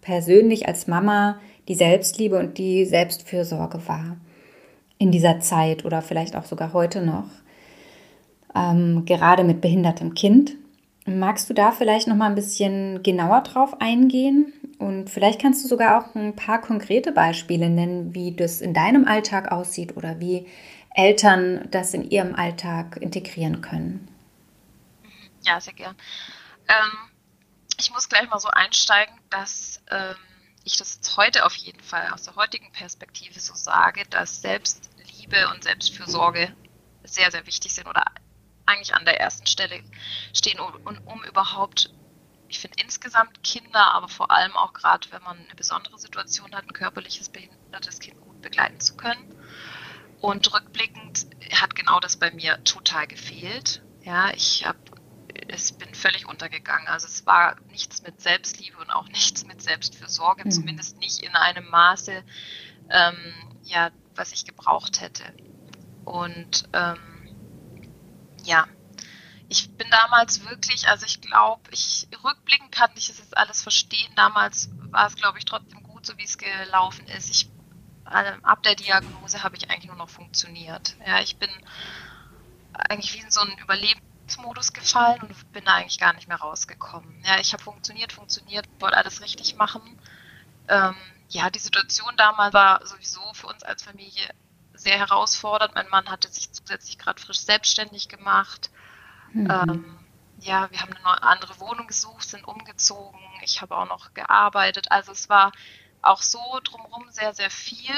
[0.01, 4.17] persönlich als Mama die Selbstliebe und die Selbstfürsorge war.
[4.97, 7.27] In dieser Zeit oder vielleicht auch sogar heute noch.
[8.56, 10.56] Ähm, gerade mit behindertem Kind.
[11.06, 14.54] Magst du da vielleicht noch mal ein bisschen genauer drauf eingehen?
[14.82, 19.06] Und vielleicht kannst du sogar auch ein paar konkrete Beispiele nennen, wie das in deinem
[19.08, 20.50] Alltag aussieht oder wie
[20.96, 24.08] Eltern das in ihrem Alltag integrieren können.
[25.44, 25.96] Ja, sehr gern.
[26.67, 26.98] Ähm,
[27.80, 30.15] ich muss gleich mal so einsteigen, dass ähm,
[30.63, 35.63] ich das heute auf jeden Fall aus der heutigen Perspektive so sage, dass Selbstliebe und
[35.63, 36.56] Selbstfürsorge
[37.04, 38.06] sehr, sehr wichtig sind oder
[38.65, 39.84] eigentlich an der ersten Stelle
[40.34, 41.94] stehen, um, um überhaupt,
[42.52, 46.66] ich finde insgesamt Kinder, aber vor allem auch gerade, wenn man eine besondere Situation hat,
[46.66, 49.36] ein körperliches behindertes Kind gut begleiten zu können.
[50.20, 53.82] Und rückblickend hat genau das bei mir total gefehlt.
[54.04, 54.78] Ja, ich habe
[55.48, 56.88] es bin völlig untergegangen.
[56.88, 60.52] Also es war nichts mit Selbstliebe und auch nichts mit Selbstfürsorge, mhm.
[60.52, 62.24] zumindest nicht in einem Maße,
[62.90, 63.34] ähm,
[63.64, 65.24] ja, was ich gebraucht hätte.
[66.04, 67.00] Und ähm,
[68.44, 68.68] ja,
[69.52, 74.10] ich bin damals wirklich, also ich glaube, ich rückblickend kann ich es jetzt alles verstehen.
[74.16, 77.30] Damals war es, glaube ich, trotzdem gut, so wie es gelaufen ist.
[77.30, 77.50] Ich
[78.06, 80.96] ab der Diagnose habe ich eigentlich nur noch funktioniert.
[81.06, 81.50] Ja, ich bin
[82.74, 87.22] eigentlich wie in so einen Überlebensmodus gefallen und bin da eigentlich gar nicht mehr rausgekommen.
[87.26, 89.82] Ja, ich habe funktioniert, funktioniert, wollte alles richtig machen.
[90.70, 90.96] Ähm,
[91.28, 94.30] ja, die Situation damals war sowieso für uns als Familie
[94.74, 95.76] sehr herausfordernd.
[95.76, 98.70] Mein Mann hatte sich zusätzlich gerade frisch selbstständig gemacht.
[99.34, 99.50] Mhm.
[99.50, 100.00] Ähm,
[100.39, 103.20] ja, wir haben eine neue, andere Wohnung gesucht, sind umgezogen.
[103.44, 104.91] Ich habe auch noch gearbeitet.
[104.91, 105.52] Also es war
[106.02, 107.94] auch so drumherum sehr, sehr viel.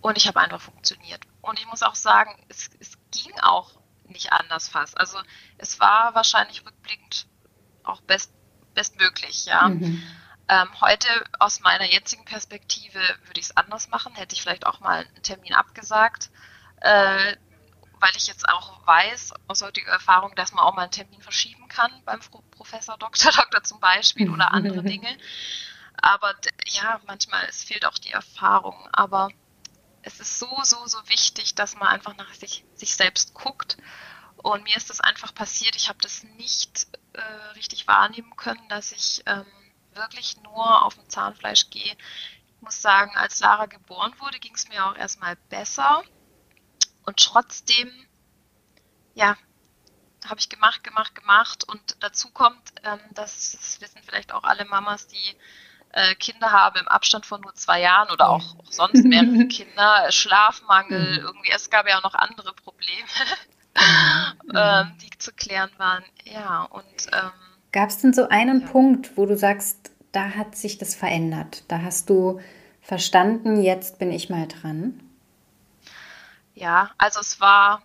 [0.00, 1.24] Und ich habe einfach funktioniert.
[1.40, 3.70] Und ich muss auch sagen, es, es ging auch
[4.06, 4.98] nicht anders fast.
[4.98, 5.18] Also
[5.58, 7.26] es war wahrscheinlich rückblickend
[7.84, 8.32] auch best,
[8.74, 9.68] bestmöglich, ja.
[9.68, 10.02] Mhm.
[10.48, 14.80] Ähm, heute aus meiner jetzigen Perspektive würde ich es anders machen, hätte ich vielleicht auch
[14.80, 16.30] mal einen Termin abgesagt,
[16.80, 17.36] äh,
[18.02, 21.68] weil ich jetzt auch weiß aus heutiger Erfahrung, dass man auch mal einen Termin verschieben
[21.68, 22.18] kann beim
[22.50, 25.16] Professor, Doktor, Doktor zum Beispiel oder andere Dinge.
[25.96, 26.34] Aber
[26.66, 28.88] ja, manchmal es fehlt auch die Erfahrung.
[28.92, 29.28] Aber
[30.02, 33.76] es ist so, so, so wichtig, dass man einfach nach sich, sich selbst guckt.
[34.36, 35.76] Und mir ist das einfach passiert.
[35.76, 37.20] Ich habe das nicht äh,
[37.54, 39.46] richtig wahrnehmen können, dass ich ähm,
[39.94, 41.96] wirklich nur auf dem Zahnfleisch gehe.
[42.56, 46.02] Ich muss sagen, als Lara geboren wurde, ging es mir auch erstmal besser.
[47.04, 47.90] Und trotzdem,
[49.14, 49.36] ja,
[50.28, 51.64] habe ich gemacht, gemacht, gemacht.
[51.64, 55.36] Und dazu kommt, ähm, das, das wissen vielleicht auch alle Mamas, die
[55.92, 60.10] äh, Kinder haben im Abstand von nur zwei Jahren oder auch, auch sonst mehrere Kinder,
[60.10, 61.26] Schlafmangel, mhm.
[61.26, 63.08] irgendwie, es gab ja auch noch andere Probleme,
[64.44, 64.52] mhm.
[64.54, 66.04] ähm, die zu klären waren.
[66.24, 67.30] Ja, und ähm,
[67.72, 68.68] gab es denn so einen ja.
[68.68, 71.64] Punkt, wo du sagst, da hat sich das verändert?
[71.68, 72.40] Da hast du
[72.80, 75.00] verstanden, jetzt bin ich mal dran?
[76.54, 77.82] Ja, also es war,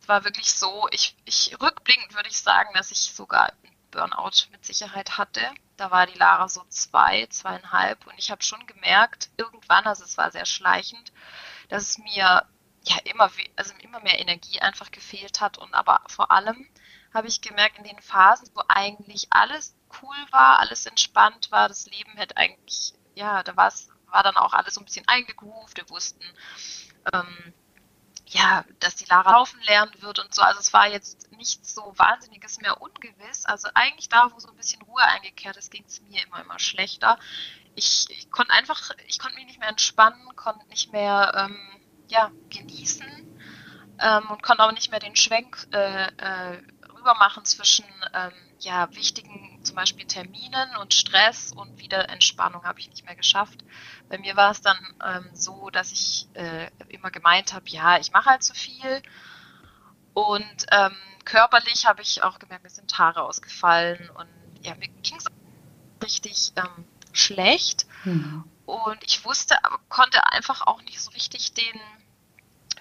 [0.00, 3.52] es war wirklich so, ich, ich rückblickend würde ich sagen, dass ich sogar
[3.90, 5.40] Burnout mit Sicherheit hatte.
[5.76, 8.06] Da war die Lara so zwei, zweieinhalb.
[8.06, 11.12] Und ich habe schon gemerkt, irgendwann, also es war sehr schleichend,
[11.68, 12.46] dass es mir
[12.84, 15.58] ja immer, also immer mehr Energie einfach gefehlt hat.
[15.58, 16.66] Und aber vor allem
[17.14, 21.86] habe ich gemerkt, in den Phasen, wo eigentlich alles cool war, alles entspannt war, das
[21.86, 25.76] Leben hätte eigentlich, ja, da war es, war dann auch alles so ein bisschen eingegroovt,
[25.76, 26.24] wir wussten,
[27.12, 27.52] ähm,
[28.32, 30.42] ja, dass die Lara laufen lernen wird und so.
[30.42, 33.44] Also es war jetzt nichts so Wahnsinniges mehr ungewiss.
[33.44, 36.58] Also eigentlich da, wo so ein bisschen Ruhe eingekehrt ist, ging es mir immer, immer
[36.58, 37.18] schlechter.
[37.74, 42.30] Ich, ich konnte einfach, ich konnte mich nicht mehr entspannen, konnte nicht mehr ähm, ja,
[42.48, 43.06] genießen
[44.00, 46.62] ähm, und konnte auch nicht mehr den Schwenk äh, äh,
[46.96, 52.80] rüber machen zwischen ähm, ja, wichtigen zum Beispiel Terminen und Stress und wieder Entspannung habe
[52.80, 53.64] ich nicht mehr geschafft.
[54.08, 58.12] Bei mir war es dann ähm, so, dass ich äh, immer gemeint habe, ja, ich
[58.12, 59.02] mache halt zu viel.
[60.14, 64.28] Und ähm, körperlich habe ich auch gemerkt, mir sind Haare ausgefallen und
[64.62, 65.26] ja, mir ging es
[66.02, 67.86] richtig ähm, schlecht.
[68.04, 68.44] Mhm.
[68.66, 71.80] Und ich wusste, aber konnte einfach auch nicht so richtig den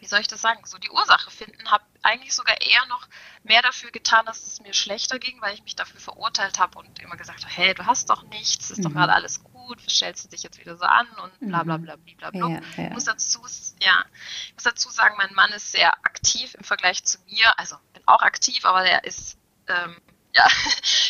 [0.01, 3.07] wie soll ich das sagen, so die Ursache finden, habe eigentlich sogar eher noch
[3.43, 6.99] mehr dafür getan, dass es mir schlechter ging, weil ich mich dafür verurteilt habe und
[6.99, 8.83] immer gesagt habe, hey, du hast doch nichts, ist mhm.
[8.83, 11.77] doch gerade alles gut, was stellst du dich jetzt wieder so an und bla bla
[11.77, 11.83] mhm.
[11.83, 12.49] bla bla bla.
[12.49, 12.87] Ja, ja.
[12.87, 13.45] Ich, muss dazu,
[13.79, 14.03] ja,
[14.47, 18.01] ich muss dazu sagen, mein Mann ist sehr aktiv im Vergleich zu mir, also bin
[18.07, 19.37] auch aktiv, aber der ist
[19.67, 20.01] ähm,
[20.33, 20.47] ja,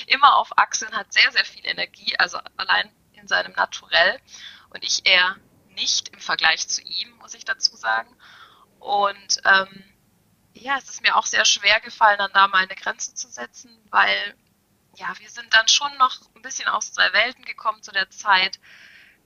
[0.08, 4.20] immer auf Achseln, hat sehr, sehr viel Energie, also allein in seinem Naturell
[4.72, 5.38] und ich eher
[5.70, 8.14] nicht im Vergleich zu ihm, muss ich dazu sagen.
[8.82, 9.84] Und ähm,
[10.54, 13.70] ja, es ist mir auch sehr schwer gefallen, dann da mal eine Grenze zu setzen,
[13.92, 14.36] weil
[14.96, 18.60] ja, wir sind dann schon noch ein bisschen aus zwei Welten gekommen zu der Zeit.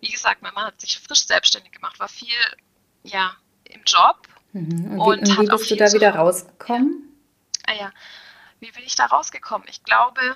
[0.01, 2.27] Wie gesagt, mein Mann hat sich frisch selbstständig gemacht, war viel
[3.03, 4.27] ja im Job.
[4.51, 4.99] Mhm.
[4.99, 7.09] Und, und, wie, und wie bist du da wieder rausgekommen?
[7.67, 7.73] Ja.
[7.73, 7.91] Ah ja,
[8.59, 9.67] wie bin ich da rausgekommen?
[9.69, 10.35] Ich glaube,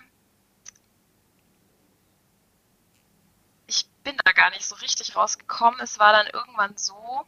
[3.67, 5.79] ich bin da gar nicht so richtig rausgekommen.
[5.81, 7.27] Es war dann irgendwann so,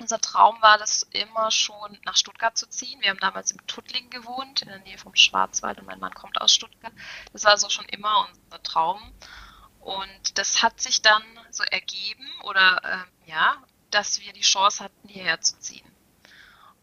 [0.00, 3.00] unser Traum war das immer schon nach Stuttgart zu ziehen.
[3.00, 6.40] Wir haben damals im Tuttling gewohnt, in der Nähe vom Schwarzwald und mein Mann kommt
[6.40, 6.92] aus Stuttgart.
[7.32, 9.12] Das war so schon immer unser Traum.
[9.80, 13.56] Und das hat sich dann so ergeben oder äh, ja,
[13.90, 15.86] dass wir die Chance hatten, hierher zu ziehen.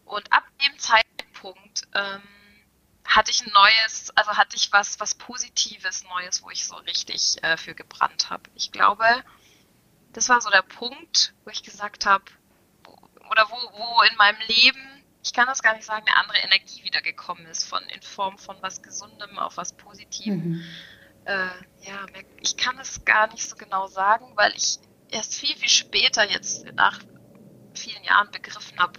[0.04, 2.22] Und ab dem Zeitpunkt ähm,
[3.04, 7.42] hatte ich ein neues, also hatte ich was, was Positives, Neues, wo ich so richtig
[7.42, 8.50] äh, für gebrannt habe.
[8.54, 9.04] Ich glaube,
[10.12, 12.24] das war so der Punkt, wo ich gesagt habe,
[13.30, 16.82] oder wo, wo in meinem Leben, ich kann das gar nicht sagen, eine andere Energie
[16.84, 20.48] wiedergekommen ist, von in Form von was Gesundem auf was Positivem.
[20.48, 20.62] Mhm.
[21.24, 21.48] Äh,
[21.82, 22.06] ja,
[22.40, 24.78] ich kann es gar nicht so genau sagen, weil ich
[25.10, 27.00] erst viel, viel später jetzt nach
[27.74, 28.98] vielen Jahren begriffen habe,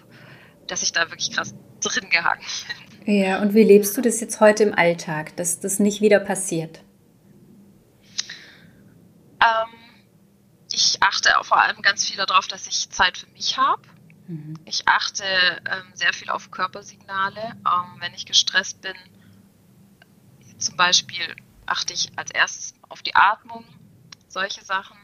[0.67, 2.45] dass ich da wirklich krass drin gehangen
[3.05, 3.15] bin.
[3.15, 6.81] Ja, und wie lebst du das jetzt heute im Alltag, dass das nicht wieder passiert?
[9.41, 9.79] Ähm,
[10.71, 13.81] ich achte vor allem ganz viel darauf, dass ich Zeit für mich habe.
[14.29, 14.59] Mhm.
[14.65, 17.41] Ich achte ähm, sehr viel auf Körpersignale.
[17.41, 18.95] Ähm, wenn ich gestresst bin,
[20.59, 23.65] zum Beispiel achte ich als erstes auf die Atmung,
[24.27, 24.97] solche Sachen.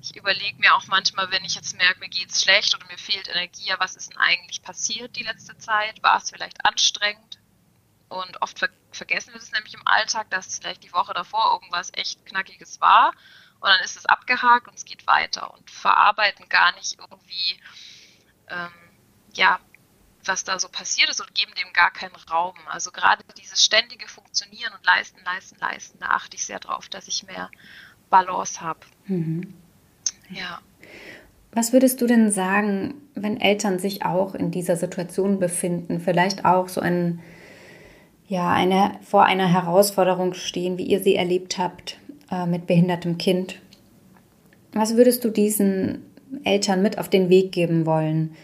[0.00, 2.96] Ich überlege mir auch manchmal, wenn ich jetzt merke, mir geht es schlecht oder mir
[2.96, 6.02] fehlt Energie, ja, was ist denn eigentlich passiert die letzte Zeit?
[6.02, 7.38] War es vielleicht anstrengend?
[8.08, 11.90] Und oft ver vergessen wir das nämlich im Alltag, dass vielleicht die Woche davor irgendwas
[11.92, 13.12] echt Knackiges war.
[13.60, 17.60] Und dann ist es abgehakt und es geht weiter und verarbeiten gar nicht irgendwie
[18.48, 18.70] ähm,
[19.34, 19.60] ja,
[20.24, 22.54] was da so passiert ist und geben dem gar keinen Raum.
[22.68, 27.08] Also gerade dieses ständige Funktionieren und Leisten, Leisten, Leisten, da achte ich sehr drauf, dass
[27.08, 27.50] ich mehr
[28.10, 28.80] Balance habe.
[29.06, 29.54] Mhm.
[30.30, 30.60] Ja.
[31.52, 36.68] Was würdest du denn sagen, wenn Eltern sich auch in dieser Situation befinden, vielleicht auch
[36.68, 37.20] so ein,
[38.28, 41.98] ja, eine, vor einer Herausforderung stehen, wie ihr sie erlebt habt
[42.30, 43.60] äh, mit behindertem Kind?
[44.72, 46.04] Was würdest du diesen
[46.44, 48.34] Eltern mit auf den Weg geben wollen,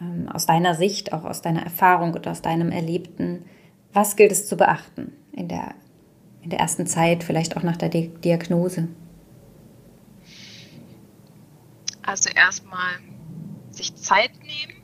[0.00, 3.44] ähm, aus deiner Sicht, auch aus deiner Erfahrung und aus deinem Erlebten,
[3.92, 5.74] was gilt es zu beachten in der,
[6.42, 8.88] in der ersten Zeit, vielleicht auch nach der Di Diagnose?
[12.02, 12.98] Also erstmal
[13.70, 14.82] sich Zeit nehmen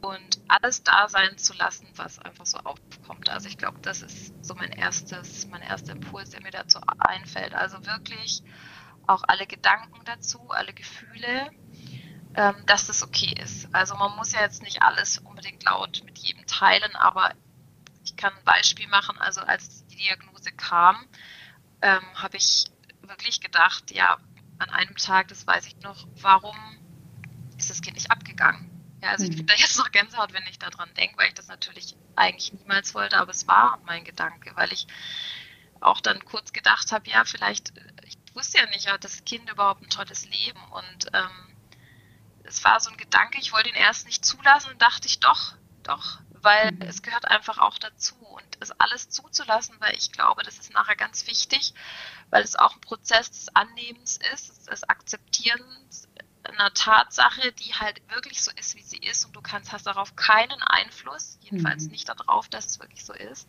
[0.00, 3.28] und alles da sein zu lassen, was einfach so aufkommt.
[3.30, 7.54] Also ich glaube, das ist so mein erstes, mein erster Impuls, der mir dazu einfällt.
[7.54, 8.42] Also wirklich
[9.06, 11.50] auch alle Gedanken dazu, alle Gefühle,
[12.34, 13.72] ähm, dass das okay ist.
[13.74, 17.32] Also man muss ja jetzt nicht alles unbedingt laut mit jedem teilen, aber
[18.04, 19.18] ich kann ein Beispiel machen.
[19.18, 21.06] Also als die Diagnose kam,
[21.82, 22.66] ähm, habe ich
[23.02, 24.16] wirklich gedacht, ja,
[24.58, 26.56] an einem Tag, das weiß ich noch, warum
[27.58, 28.70] ist das Kind nicht abgegangen?
[29.02, 29.30] Ja, also mhm.
[29.30, 32.52] ich kriege da jetzt noch Gänsehaut, wenn ich daran denke, weil ich das natürlich eigentlich
[32.52, 34.86] niemals wollte, aber es war mein Gedanke, weil ich
[35.80, 37.74] auch dann kurz gedacht habe, ja, vielleicht,
[38.34, 41.56] ich wusste ja nicht, hat das Kind überhaupt ein tolles Leben und ähm,
[42.42, 45.54] es war so ein Gedanke, ich wollte ihn erst nicht zulassen und dachte ich doch,
[45.84, 46.82] doch, weil mhm.
[46.82, 50.96] es gehört einfach auch dazu und es alles zuzulassen, weil ich glaube, das ist nachher
[50.96, 51.74] ganz wichtig,
[52.30, 56.08] weil es auch ein Prozess des Annehmens ist, des Akzeptierens
[56.42, 60.16] einer Tatsache, die halt wirklich so ist, wie sie ist und du kannst hast darauf
[60.16, 61.92] keinen Einfluss, jedenfalls mhm.
[61.92, 63.48] nicht darauf, dass es wirklich so ist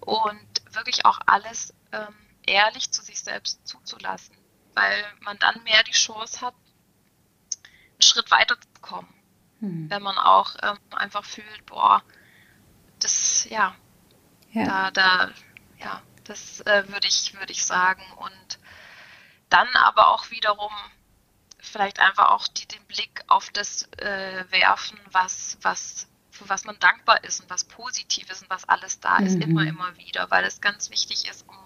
[0.00, 2.14] und wirklich auch alles ähm,
[2.48, 4.36] ehrlich zu sich selbst zuzulassen,
[4.74, 9.12] weil man dann mehr die Chance hat, einen Schritt weiterzukommen.
[9.60, 9.90] Hm.
[9.90, 12.02] Wenn man auch ähm, einfach fühlt, boah,
[13.00, 13.74] das, ja,
[14.52, 14.64] ja.
[14.64, 15.30] da, da,
[15.78, 18.02] ja, das äh, würde ich, würde ich sagen.
[18.16, 18.58] Und
[19.48, 20.72] dann aber auch wiederum
[21.58, 26.78] vielleicht einfach auch die, den Blick auf das äh, werfen, was, was, für was man
[26.78, 29.42] dankbar ist und was positiv ist und was alles da ist, mhm.
[29.42, 31.56] immer, immer wieder, weil es ganz wichtig ist, um,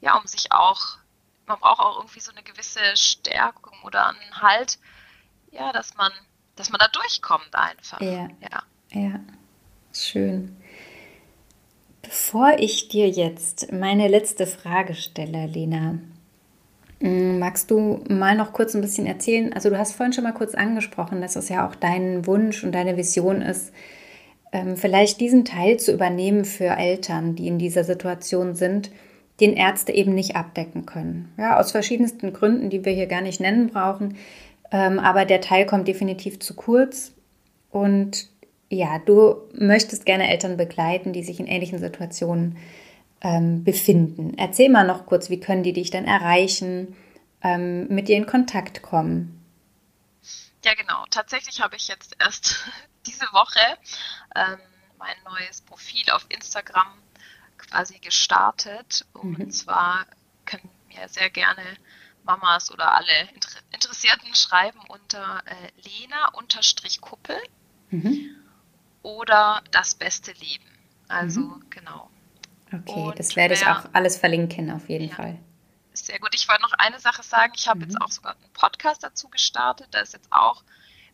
[0.00, 0.98] ja, um sich auch,
[1.46, 4.78] man braucht auch irgendwie so eine gewisse Stärkung oder einen Halt,
[5.50, 6.12] ja, dass man,
[6.56, 8.00] dass man da durchkommt einfach.
[8.00, 8.28] Ja.
[8.40, 9.20] Ja, ja.
[9.92, 10.56] schön.
[12.02, 15.98] Bevor ich dir jetzt meine letzte Frage stelle, Lena,
[17.00, 19.52] mm, magst du mal noch kurz ein bisschen erzählen?
[19.52, 22.72] Also du hast vorhin schon mal kurz angesprochen, dass es ja auch dein Wunsch und
[22.72, 23.72] deine Vision ist,
[24.52, 28.90] ähm, vielleicht diesen Teil zu übernehmen für Eltern, die in dieser Situation sind,
[29.40, 31.32] den Ärzte eben nicht abdecken können.
[31.36, 34.16] Ja, aus verschiedensten Gründen, die wir hier gar nicht nennen brauchen.
[34.70, 37.12] Ähm, aber der Teil kommt definitiv zu kurz.
[37.70, 38.28] Und
[38.68, 42.58] ja, du möchtest gerne Eltern begleiten, die sich in ähnlichen Situationen
[43.20, 44.34] ähm, befinden.
[44.36, 46.96] Erzähl mal noch kurz, wie können die dich dann erreichen,
[47.42, 49.34] ähm, mit dir in Kontakt kommen?
[50.64, 51.04] Ja, genau.
[51.10, 52.64] Tatsächlich habe ich jetzt erst
[53.06, 53.60] diese Woche
[54.98, 56.86] mein neues Profil auf Instagram
[57.58, 59.06] quasi gestartet.
[59.12, 59.50] Und mhm.
[59.50, 60.06] zwar
[60.44, 61.62] können mir sehr gerne
[62.24, 67.36] Mamas oder alle Inter Interessierten schreiben unter äh, Lena-Kuppel
[67.90, 68.36] mhm.
[69.02, 70.64] oder das beste Leben.
[71.08, 71.64] Also mhm.
[71.70, 72.10] genau.
[72.72, 75.38] Okay, und das werde ich auch alles verlinken auf jeden ja, Fall.
[75.94, 76.34] Sehr gut.
[76.34, 77.52] Ich wollte noch eine Sache sagen.
[77.56, 77.84] Ich habe mhm.
[77.84, 79.88] jetzt auch sogar einen Podcast dazu gestartet.
[79.92, 80.62] Da ist jetzt auch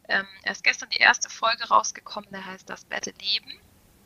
[0.09, 3.53] ähm, erst gestern die erste Folge rausgekommen, der heißt Das Bette Leben.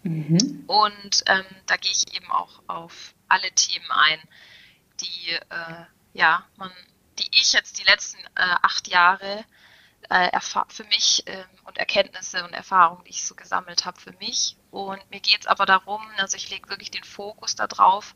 [0.03, 0.65] Mhm.
[0.67, 4.21] Und ähm, da gehe ich eben auch auf alle Themen ein,
[5.01, 5.85] die äh,
[6.15, 6.73] ja, man
[7.19, 9.45] die ich jetzt die letzten äh, acht Jahre
[10.09, 14.57] äh, für mich äh, und Erkenntnisse und Erfahrungen, die ich so gesammelt habe für mich.
[14.71, 18.15] Und mir geht es aber darum, also ich lege wirklich den Fokus darauf,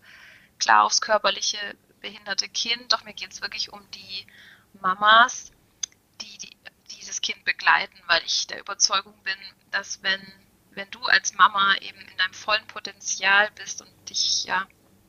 [0.58, 1.58] klar aufs körperliche
[2.00, 4.26] behinderte Kind, doch mir geht es wirklich um die
[4.80, 5.52] Mamas,
[6.20, 6.56] die, die
[6.90, 9.36] dieses Kind begleiten, weil ich der Überzeugung bin,
[9.70, 10.20] dass wenn,
[10.74, 14.66] wenn du als Mama eben in deinem vollen Potenzial bist und dich ja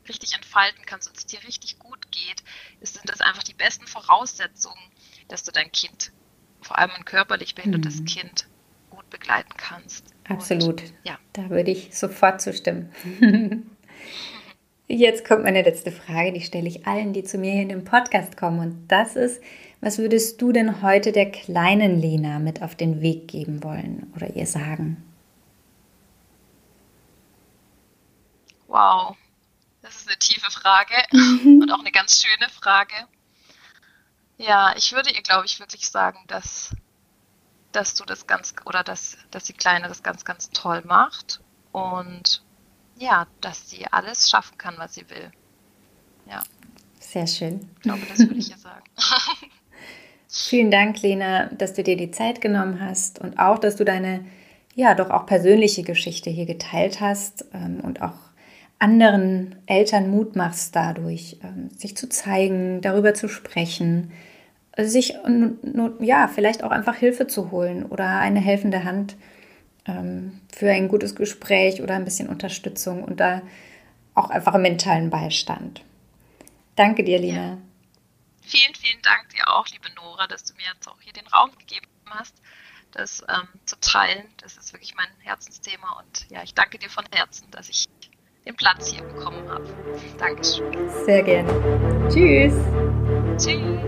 [0.07, 2.43] richtig entfalten kannst und es dir richtig gut geht,
[2.81, 4.91] sind das einfach die besten Voraussetzungen,
[5.29, 6.11] dass du dein Kind,
[6.61, 8.05] vor allem ein körperlich behindertes mhm.
[8.05, 8.47] Kind,
[8.89, 10.13] gut begleiten kannst.
[10.27, 10.81] Absolut.
[10.81, 11.17] Und, ja.
[11.33, 12.93] Da würde ich sofort zustimmen.
[14.87, 17.85] Jetzt kommt meine letzte Frage, die stelle ich allen, die zu mir hier in den
[17.85, 18.59] Podcast kommen.
[18.59, 19.41] Und das ist,
[19.79, 24.35] was würdest du denn heute der kleinen Lena mit auf den Weg geben wollen oder
[24.35, 25.12] ihr sagen?
[28.73, 29.15] Wow,
[29.83, 32.95] das ist eine tiefe Frage und auch eine ganz schöne Frage.
[34.39, 36.75] Ja, ich würde ihr, glaube ich, wirklich sagen, dass,
[37.71, 41.39] dass du das ganz, oder dass, dass die Kleine das ganz, ganz toll macht
[41.71, 42.41] und
[42.97, 45.31] ja, dass sie alles schaffen kann, was sie will.
[46.25, 46.41] Ja.
[46.99, 47.69] Sehr schön.
[47.75, 48.89] Ich glaube, das würde ich ihr sagen.
[50.27, 54.25] Vielen Dank, Lena, dass du dir die Zeit genommen hast und auch, dass du deine,
[54.73, 58.32] ja, doch auch persönliche Geschichte hier geteilt hast ähm, und auch
[58.83, 64.11] anderen Eltern Mut machst dadurch, ähm, sich zu zeigen, darüber zu sprechen,
[64.77, 65.15] sich
[65.99, 69.15] ja vielleicht auch einfach Hilfe zu holen oder eine helfende Hand
[69.85, 73.41] ähm, für ein gutes Gespräch oder ein bisschen Unterstützung und da
[74.15, 75.81] auch einfach mentalen Beistand.
[76.75, 77.51] Danke dir, Lina.
[77.51, 77.57] Ja.
[78.41, 81.51] Vielen, vielen Dank dir auch, liebe Nora, dass du mir jetzt auch hier den Raum
[81.57, 82.35] gegeben hast,
[82.91, 84.25] das ähm, zu teilen.
[84.41, 87.85] Das ist wirklich mein Herzensthema und ja, ich danke dir von Herzen, dass ich
[88.45, 89.63] den Platz hier bekommen habe.
[90.19, 90.65] Dankeschön.
[91.05, 91.49] Sehr gerne.
[92.09, 92.53] Tschüss.
[93.37, 93.79] Tschüss.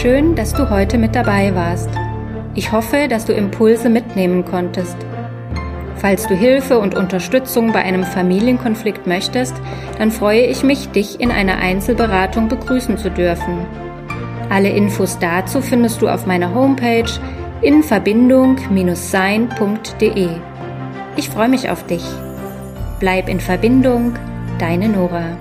[0.00, 1.90] Schön, dass du heute mit dabei warst.
[2.54, 4.96] Ich hoffe, dass du Impulse mitnehmen konntest.
[5.96, 9.56] Falls du Hilfe und Unterstützung bei einem Familienkonflikt möchtest,
[9.98, 13.66] dann freue ich mich, dich in einer Einzelberatung begrüßen zu dürfen.
[14.48, 17.10] Alle Infos dazu findest du auf meiner Homepage
[17.60, 20.28] in Verbindung-sein.de.
[21.16, 22.04] Ich freue mich auf dich.
[23.00, 24.14] Bleib in Verbindung,
[24.58, 25.34] deine Nora.